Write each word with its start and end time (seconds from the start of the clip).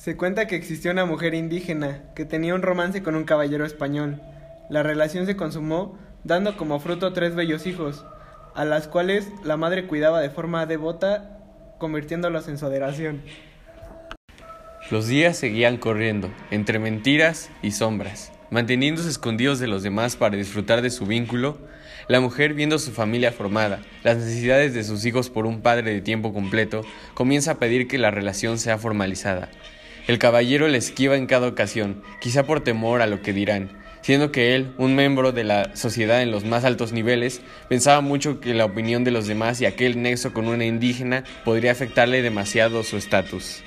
Se 0.00 0.16
cuenta 0.16 0.46
que 0.46 0.56
existió 0.56 0.90
una 0.92 1.04
mujer 1.04 1.34
indígena 1.34 2.00
que 2.14 2.24
tenía 2.24 2.54
un 2.54 2.62
romance 2.62 3.02
con 3.02 3.16
un 3.16 3.24
caballero 3.24 3.66
español. 3.66 4.18
La 4.70 4.82
relación 4.82 5.26
se 5.26 5.36
consumó 5.36 5.98
dando 6.24 6.56
como 6.56 6.80
fruto 6.80 7.12
tres 7.12 7.34
bellos 7.34 7.66
hijos, 7.66 8.06
a 8.54 8.64
las 8.64 8.88
cuales 8.88 9.28
la 9.44 9.58
madre 9.58 9.86
cuidaba 9.86 10.22
de 10.22 10.30
forma 10.30 10.64
devota, 10.64 11.38
convirtiéndolos 11.78 12.48
en 12.48 12.56
su 12.56 12.64
adoración. 12.64 13.20
Los 14.90 15.06
días 15.06 15.36
seguían 15.36 15.76
corriendo, 15.76 16.30
entre 16.50 16.78
mentiras 16.78 17.50
y 17.60 17.72
sombras, 17.72 18.32
manteniéndose 18.50 19.10
escondidos 19.10 19.58
de 19.58 19.66
los 19.66 19.82
demás 19.82 20.16
para 20.16 20.38
disfrutar 20.38 20.80
de 20.80 20.88
su 20.88 21.04
vínculo, 21.04 21.58
la 22.08 22.20
mujer, 22.20 22.54
viendo 22.54 22.78
su 22.78 22.92
familia 22.92 23.32
formada, 23.32 23.82
las 24.02 24.16
necesidades 24.16 24.72
de 24.72 24.82
sus 24.82 25.04
hijos 25.04 25.28
por 25.28 25.44
un 25.44 25.60
padre 25.60 25.92
de 25.92 26.00
tiempo 26.00 26.32
completo, 26.32 26.86
comienza 27.12 27.50
a 27.50 27.58
pedir 27.58 27.86
que 27.86 27.98
la 27.98 28.10
relación 28.10 28.56
sea 28.56 28.78
formalizada. 28.78 29.50
El 30.06 30.18
caballero 30.18 30.66
le 30.68 30.78
esquiva 30.78 31.16
en 31.16 31.26
cada 31.26 31.46
ocasión, 31.46 32.02
quizá 32.20 32.44
por 32.44 32.60
temor 32.60 33.02
a 33.02 33.06
lo 33.06 33.22
que 33.22 33.32
dirán, 33.32 33.70
siendo 34.02 34.32
que 34.32 34.54
él, 34.54 34.72
un 34.78 34.96
miembro 34.96 35.32
de 35.32 35.44
la 35.44 35.76
sociedad 35.76 36.22
en 36.22 36.30
los 36.30 36.44
más 36.44 36.64
altos 36.64 36.92
niveles, 36.92 37.42
pensaba 37.68 38.00
mucho 38.00 38.40
que 38.40 38.54
la 38.54 38.64
opinión 38.64 39.04
de 39.04 39.10
los 39.10 39.26
demás 39.26 39.60
y 39.60 39.66
aquel 39.66 40.02
nexo 40.02 40.32
con 40.32 40.48
una 40.48 40.64
indígena 40.64 41.24
podría 41.44 41.72
afectarle 41.72 42.22
demasiado 42.22 42.82
su 42.82 42.96
estatus. 42.96 43.62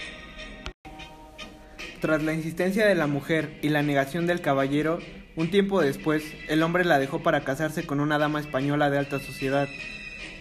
Tras 2.01 2.21
la 2.21 2.33
insistencia 2.33 2.85
de 2.85 2.95
la 2.95 3.07
mujer 3.07 3.57
y 3.61 3.69
la 3.69 3.81
negación 3.81 4.27
del 4.27 4.41
caballero, 4.41 4.99
un 5.35 5.49
tiempo 5.49 5.81
después, 5.81 6.23
el 6.49 6.61
hombre 6.61 6.83
la 6.83 6.99
dejó 6.99 7.23
para 7.23 7.45
casarse 7.45 7.85
con 7.85 7.99
una 7.99 8.17
dama 8.17 8.39
española 8.39 8.89
de 8.89 8.97
alta 8.97 9.19
sociedad. 9.19 9.69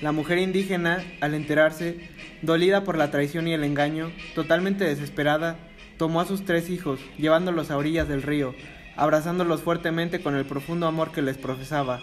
La 0.00 0.10
mujer 0.10 0.38
indígena, 0.38 1.04
al 1.20 1.34
enterarse, 1.34 2.08
dolida 2.42 2.82
por 2.82 2.98
la 2.98 3.12
traición 3.12 3.46
y 3.46 3.52
el 3.52 3.62
engaño, 3.62 4.10
totalmente 4.34 4.84
desesperada, 4.84 5.56
tomó 6.02 6.20
a 6.20 6.26
sus 6.26 6.44
tres 6.44 6.68
hijos, 6.68 6.98
llevándolos 7.16 7.70
a 7.70 7.76
orillas 7.76 8.08
del 8.08 8.22
río, 8.22 8.56
abrazándolos 8.96 9.60
fuertemente 9.60 10.20
con 10.20 10.34
el 10.34 10.44
profundo 10.44 10.88
amor 10.88 11.12
que 11.12 11.22
les 11.22 11.38
profesaba. 11.38 12.00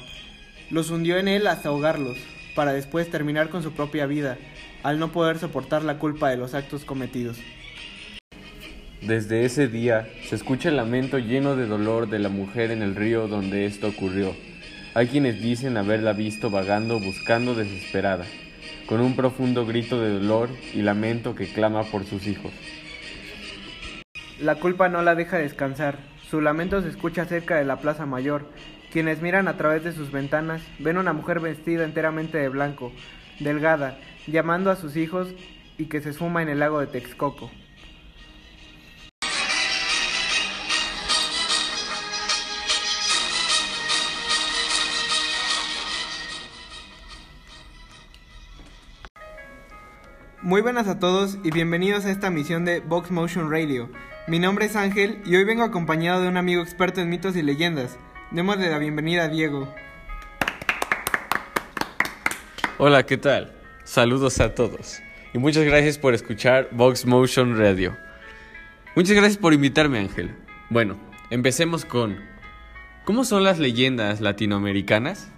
Los 0.70 0.90
hundió 0.90 1.18
en 1.18 1.28
él 1.28 1.48
hasta 1.48 1.68
ahogarlos, 1.68 2.16
para 2.56 2.72
después 2.72 3.12
terminar 3.12 3.50
con 3.50 3.62
su 3.62 3.74
propia 3.74 4.06
vida, 4.06 4.38
al 4.84 5.00
no 5.00 5.12
poder 5.12 5.38
soportar 5.38 5.84
la 5.84 6.00
culpa 6.00 6.30
de 6.30 6.38
los 6.38 6.54
actos 6.54 6.86
cometidos. 6.86 7.40
Desde 9.02 9.44
ese 9.44 9.68
día 9.68 10.08
se 10.30 10.36
escucha 10.36 10.70
el 10.70 10.78
lamento 10.78 11.20
lleno 11.20 11.58
de 11.58 11.68
dolor 11.68 12.10
de 12.10 12.20
la 12.20 12.30
mujer 12.30 12.72
en 12.72 12.82
el 12.82 12.96
río 12.96 13.28
donde 13.28 13.66
esto 13.66 13.90
ocurrió. 13.90 14.34
Hay 14.94 15.08
quienes 15.08 15.42
dicen 15.42 15.76
haberla 15.76 16.14
visto 16.14 16.50
vagando 16.50 17.02
buscando 17.02 17.54
desesperada, 17.54 18.24
con 18.88 19.02
un 19.02 19.18
profundo 19.18 19.66
grito 19.66 20.00
de 20.00 20.14
dolor 20.14 20.50
y 20.74 20.84
lamento 20.84 21.36
que 21.36 21.52
clama 21.52 21.84
por 21.84 22.06
sus 22.06 22.28
hijos. 22.28 22.54
La 24.42 24.56
culpa 24.56 24.88
no 24.88 25.02
la 25.02 25.16
deja 25.16 25.38
descansar. 25.38 25.98
Su 26.30 26.40
lamento 26.40 26.82
se 26.82 26.88
escucha 26.88 27.26
cerca 27.26 27.58
de 27.58 27.66
la 27.66 27.82
Plaza 27.82 28.06
Mayor. 28.06 28.46
Quienes 28.90 29.22
miran 29.22 29.50
a 29.50 29.58
través 29.58 29.84
de 29.84 29.92
sus 29.92 30.14
ventanas 30.14 30.62
ven 30.80 30.98
una 30.98 31.12
mujer 31.12 31.42
vestida 31.42 31.84
enteramente 31.84 32.38
de 32.38 32.48
blanco, 32.48 32.94
delgada, 33.42 34.00
llamando 34.28 34.72
a 34.72 34.78
sus 34.78 34.96
hijos 34.96 35.28
y 35.78 35.88
que 35.88 36.00
se 36.00 36.12
esfuma 36.12 36.42
en 36.42 36.48
el 36.48 36.60
lago 36.60 36.80
de 36.80 36.88
Texcoco. 36.88 37.52
Muy 50.42 50.62
buenas 50.62 50.88
a 50.88 50.98
todos 50.98 51.38
y 51.44 51.52
bienvenidos 51.52 52.06
a 52.06 52.12
esta 52.12 52.30
misión 52.30 52.64
de 52.64 52.80
Vox 52.80 53.12
Motion 53.12 53.52
Radio. 53.52 53.90
Mi 54.30 54.38
nombre 54.38 54.68
es 54.68 54.76
Ángel 54.76 55.24
y 55.26 55.36
hoy 55.36 55.44
vengo 55.44 55.64
acompañado 55.64 56.22
de 56.22 56.28
un 56.28 56.38
amigo 56.38 56.62
experto 56.62 57.02
en 57.02 57.10
mitos 57.10 57.36
y 57.36 57.42
leyendas. 57.42 57.98
Démosle 58.30 58.70
la 58.70 58.78
bienvenida 58.78 59.24
a 59.24 59.28
Diego. 59.28 59.74
Hola, 62.78 63.08
¿qué 63.08 63.18
tal? 63.18 63.52
Saludos 63.86 64.40
a 64.40 64.54
todos. 64.54 65.02
Y 65.34 65.40
muchas 65.40 65.64
gracias 65.64 65.98
por 65.98 66.14
escuchar 66.14 66.70
Vox 66.72 67.08
Motion 67.08 67.58
Radio. 67.58 67.98
Muchas 68.96 69.16
gracias 69.16 69.40
por 69.40 69.52
invitarme, 69.52 69.98
Ángel. 69.98 70.36
Bueno, 70.70 70.96
empecemos 71.32 71.84
con... 71.84 72.20
¿Cómo 73.06 73.24
son 73.24 73.44
las 73.44 73.58
leyendas 73.58 74.22
latinoamericanas? 74.22 75.32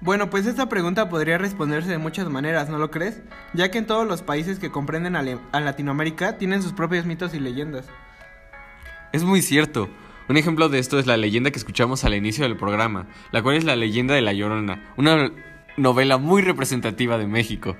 Bueno, 0.00 0.30
pues 0.30 0.46
esta 0.46 0.68
pregunta 0.68 1.08
podría 1.08 1.38
responderse 1.38 1.90
de 1.90 1.98
muchas 1.98 2.28
maneras, 2.28 2.68
¿no 2.68 2.78
lo 2.78 2.90
crees? 2.90 3.20
Ya 3.52 3.70
que 3.70 3.78
en 3.78 3.86
todos 3.86 4.06
los 4.06 4.22
países 4.22 4.60
que 4.60 4.70
comprenden 4.70 5.16
a, 5.16 5.24
a, 5.52 5.60
Latinoamérica 5.60 6.38
tienen 6.38 6.62
sus 6.62 6.72
propios 6.72 7.04
mitos 7.04 7.34
y 7.34 7.40
leyendas. 7.40 7.86
Es 9.12 9.24
muy 9.24 9.42
cierto. 9.42 9.88
Un 10.28 10.36
ejemplo 10.36 10.68
de 10.68 10.78
esto 10.78 11.00
es 11.00 11.06
la 11.06 11.16
leyenda 11.16 11.50
que 11.50 11.58
escuchamos 11.58 12.04
al 12.04 12.14
inicio 12.14 12.44
del 12.44 12.56
programa, 12.56 13.06
la 13.32 13.42
cual 13.42 13.56
es 13.56 13.64
la 13.64 13.74
leyenda 13.74 14.14
de 14.14 14.20
La 14.20 14.32
Llorona, 14.32 14.92
una 14.96 15.32
novela 15.76 16.18
muy 16.18 16.42
representativa 16.42 17.18
de 17.18 17.26
México. 17.26 17.76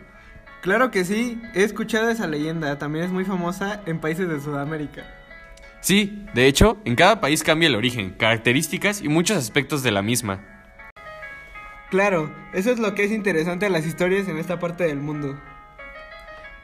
Claro 0.60 0.90
que 0.90 1.04
sí, 1.04 1.40
he 1.54 1.62
escuchado 1.62 2.10
esa 2.10 2.26
leyenda, 2.26 2.78
también 2.78 3.04
es 3.04 3.12
muy 3.12 3.24
famosa 3.24 3.80
en 3.86 4.00
países 4.00 4.28
de 4.28 4.40
Sudamérica. 4.40 5.04
Sí, 5.80 6.24
de 6.34 6.48
hecho, 6.48 6.78
en 6.84 6.96
cada 6.96 7.20
país 7.20 7.44
cambia 7.44 7.68
el 7.68 7.76
origen, 7.76 8.10
características 8.10 9.02
y 9.02 9.08
muchos 9.08 9.36
aspectos 9.36 9.84
de 9.84 9.92
la 9.92 10.02
misma. 10.02 10.57
Claro, 11.90 12.30
eso 12.52 12.70
es 12.70 12.78
lo 12.78 12.94
que 12.94 13.04
es 13.04 13.12
interesante 13.12 13.66
a 13.66 13.70
las 13.70 13.86
historias 13.86 14.28
en 14.28 14.36
esta 14.36 14.58
parte 14.58 14.84
del 14.84 14.98
mundo. 14.98 15.38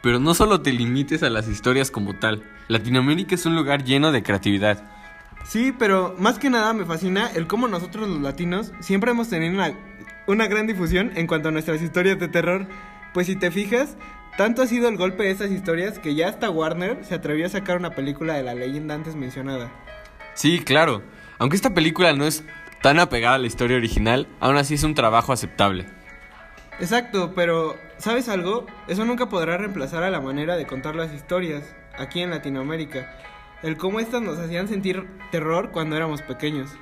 Pero 0.03 0.21
no 0.21 0.35
solo 0.35 0.61
te 0.61 0.71
limites 0.71 1.23
a 1.23 1.31
las 1.31 1.49
historias 1.49 1.91
como 1.91 2.15
tal. 2.15 2.45
Latinoamérica 2.69 3.35
es 3.35 3.47
un 3.47 3.57
lugar 3.57 3.85
lleno 3.85 4.13
de 4.13 4.23
creatividad. 4.23 4.85
Sí, 5.45 5.73
pero 5.79 6.15
más 6.19 6.39
que 6.39 6.51
nada 6.51 6.75
me 6.75 6.85
fascina 6.85 7.31
el 7.35 7.47
cómo 7.47 7.69
nosotros 7.69 8.09
los 8.09 8.21
latinos 8.21 8.73
siempre 8.81 9.13
hemos 9.13 9.29
tenido 9.31 9.55
una, 9.55 9.73
una 10.27 10.47
gran 10.47 10.67
difusión 10.67 11.13
en 11.15 11.27
cuanto 11.27 11.49
a 11.49 11.53
nuestras 11.53 11.81
historias 11.81 12.19
de 12.19 12.29
terror. 12.29 12.67
Pues 13.15 13.27
si 13.27 13.37
te 13.37 13.51
fijas, 13.51 13.97
tanto 14.37 14.61
ha 14.61 14.67
sido 14.67 14.89
el 14.89 14.99
golpe 14.99 15.23
de 15.23 15.31
estas 15.31 15.51
historias 15.51 15.99
que 15.99 16.15
ya 16.15 16.29
hasta 16.29 16.51
Warner 16.51 17.03
se 17.05 17.15
atrevió 17.15 17.47
a 17.47 17.51
sacar 17.51 17.79
una 17.79 17.91
película 17.91 18.35
de 18.35 18.43
la 18.43 18.55
leyenda 18.55 18.95
antes 18.95 19.17
mencionada. 19.17 19.73
Sí, 20.35 20.59
claro. 20.61 21.03
Aunque 21.39 21.57
esta 21.57 21.75
película 21.75 22.13
no 22.13 22.27
es 22.27 22.45
tan 22.85 23.01
apegada 23.01 23.37
a 23.37 23.39
la 23.39 23.47
historia 23.47 23.79
original, 23.79 24.29
aún 24.41 24.59
así 24.59 24.75
es 24.75 24.83
un 24.83 24.95
trabajo 24.95 25.33
aceptable. 25.33 25.87
Exacto, 26.79 27.33
pero 27.35 27.77
¿sabes 27.97 28.29
algo? 28.29 28.67
Eso 28.89 29.07
nunca 29.07 29.31
podrá 29.31 29.57
reemplazar 29.57 30.03
a 30.03 30.11
la 30.11 30.21
manera 30.21 30.55
de 30.55 30.67
contar 30.67 30.95
las 30.95 31.11
historias 31.15 31.75
aquí 31.97 32.21
en 32.21 32.29
Latinoamérica. 32.29 33.11
El 33.63 33.79
cómo 33.79 34.01
estas 34.01 34.21
nos 34.21 34.39
hacían 34.39 34.69
sentir 34.69 35.09
terror 35.31 35.71
cuando 35.71 35.97
éramos 35.97 36.21
pequeños. 36.21 36.73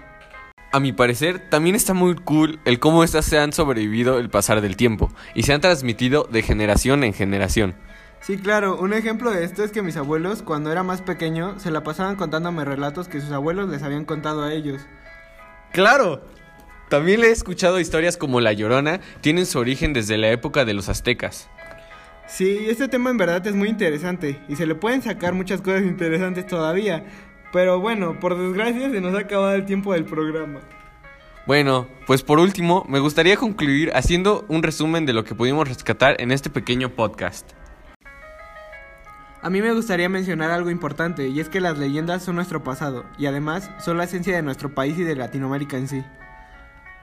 A 0.73 0.81
mi 0.81 0.93
parecer, 0.93 1.39
también 1.39 1.77
está 1.77 1.95
muy 1.95 2.17
cool 2.17 2.59
el 2.65 2.81
cómo 2.81 3.05
estas 3.05 3.25
se 3.25 3.39
han 3.39 3.53
sobrevivido 3.53 4.19
el 4.19 4.29
pasar 4.29 4.61
del 4.61 4.77
tiempo 4.77 5.09
y 5.37 5.45
se 5.45 5.53
han 5.53 5.61
transmitido 5.61 6.27
de 6.29 6.43
generación 6.43 7.05
en 7.05 7.15
generación. 7.15 7.77
Sí, 8.19 8.39
claro, 8.39 8.77
un 8.77 8.93
ejemplo 8.93 9.31
de 9.31 9.45
esto 9.45 9.63
es 9.63 9.71
que 9.71 9.83
mis 9.83 9.97
abuelos, 9.97 10.43
cuando 10.43 10.73
era 10.73 10.83
más 10.83 11.01
pequeño, 11.01 11.61
se 11.61 11.71
la 11.71 11.85
pasaban 11.85 12.17
contándome 12.17 12.65
relatos 12.65 13.07
que 13.07 13.21
sus 13.21 13.31
abuelos 13.31 13.69
les 13.69 13.85
habían 13.85 14.05
contado 14.05 14.43
a 14.43 14.53
ellos. 14.53 14.83
Claro. 15.73 16.23
También 16.89 17.23
le 17.23 17.29
he 17.29 17.33
escuchado 17.33 17.81
historias 17.81 18.19
como 18.19 18.41
La 18.41 18.53
Llorona, 18.53 19.01
tienen 19.23 19.47
su 19.47 19.59
origen 19.59 19.95
desde 19.95 20.19
la 20.19 20.31
época 20.31 20.67
de 20.67 20.75
los 20.75 20.91
aztecas. 20.91 21.49
Sí, 22.27 22.67
este 22.69 22.89
tema 22.89 23.11
en 23.11 23.17
verdad 23.17 23.47
es 23.47 23.55
muy 23.55 23.69
interesante 23.69 24.41
y 24.49 24.57
se 24.57 24.67
le 24.67 24.75
pueden 24.75 25.03
sacar 25.03 25.33
muchas 25.33 25.63
cosas 25.63 25.83
interesantes 25.83 26.47
todavía. 26.47 27.05
Pero 27.53 27.81
bueno, 27.81 28.21
por 28.21 28.39
desgracia 28.39 28.91
se 28.91 29.01
nos 29.01 29.15
ha 29.15 29.21
acabado 29.21 29.55
el 29.55 29.65
tiempo 29.65 29.93
del 29.93 30.05
programa. 30.05 30.61
Bueno, 31.47 31.89
pues 32.07 32.23
por 32.23 32.39
último, 32.39 32.85
me 32.89 33.01
gustaría 33.01 33.37
concluir 33.37 33.91
haciendo 33.95 34.45
un 34.49 34.63
resumen 34.63 35.07
de 35.07 35.13
lo 35.13 35.25
que 35.25 35.35
pudimos 35.35 35.69
rescatar 35.69 36.21
en 36.21 36.31
este 36.31 36.51
pequeño 36.51 36.91
podcast. 36.91 37.53
A 39.45 39.51
mí 39.51 39.61
me 39.61 39.73
gustaría 39.73 40.09
mencionar 40.09 40.53
algo 40.53 40.71
importante, 40.71 41.27
y 41.27 41.41
es 41.41 41.49
que 41.49 41.61
las 41.61 41.77
leyendas 41.77 42.23
son 42.23 42.37
nuestro 42.37 42.63
pasado, 42.63 43.05
y 43.19 43.27
además 43.27 43.73
son 43.81 43.97
la 43.97 44.05
esencia 44.05 44.37
de 44.37 44.43
nuestro 44.43 44.73
país 44.73 44.97
y 44.97 45.03
de 45.03 45.17
Latinoamérica 45.17 45.77
en 45.77 45.89
sí. 45.89 46.05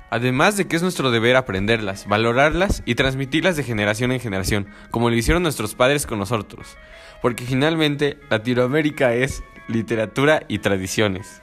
Además 0.10 0.56
de 0.56 0.66
que 0.66 0.78
es 0.78 0.82
nuestro 0.82 1.12
deber 1.12 1.36
aprenderlas, 1.36 2.08
valorarlas 2.08 2.82
y 2.86 2.96
transmitirlas 2.96 3.58
de 3.58 3.64
generación 3.64 4.14
en 4.14 4.22
generación, 4.22 4.68
como 4.90 5.10
lo 5.10 5.18
hicieron 5.18 5.44
nuestros 5.44 5.76
padres 5.76 6.08
con 6.08 6.18
nosotros. 6.18 6.78
Porque 7.22 7.44
finalmente 7.44 8.18
Latinoamérica 8.30 9.14
es 9.14 9.44
literatura 9.68 10.44
y 10.48 10.60
tradiciones. 10.60 11.42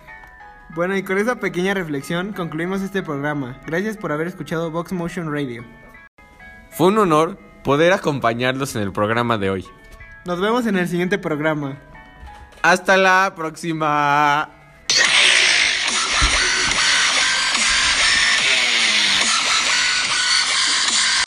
Bueno, 0.75 0.97
y 0.97 1.03
con 1.03 1.19
esa 1.19 1.41
pequeña 1.41 1.75
reflexión 1.75 2.33
concluimos 2.33 2.81
este 2.81 3.03
programa. 3.03 3.61
Gracias 3.67 3.99
por 3.99 4.13
haber 4.13 4.29
escuchado 4.29 4.71
Vox 4.71 4.93
Motion 4.93 5.31
Radio. 5.31 5.63
Fue 6.71 6.87
un 6.89 6.97
honor 6.97 7.39
poder 7.63 7.93
acompañarlos 7.93 8.75
en 8.75 8.83
el 8.83 8.93
programa 8.93 9.37
de 9.37 9.51
hoy. 9.51 9.67
Nos 10.27 10.41
vemos 10.41 10.67
en 10.67 10.77
el 10.77 10.89
siguiente 10.89 11.19
programa. 11.19 11.79
Hasta 12.61 12.97
la 12.97 13.33
próxima. 13.37 14.56